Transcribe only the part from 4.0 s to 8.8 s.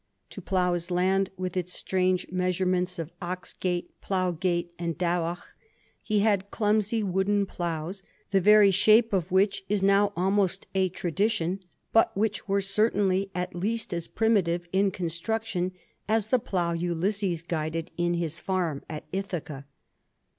ploughgate,' and *davoch,' he had clumsy wooden ploughs, the very